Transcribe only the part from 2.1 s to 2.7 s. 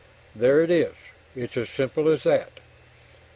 as that.